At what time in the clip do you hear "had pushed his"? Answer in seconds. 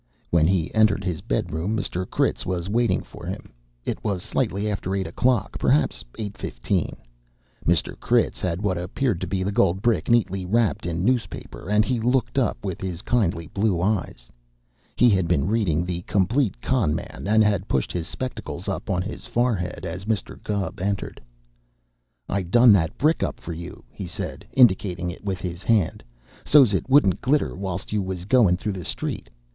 17.43-18.07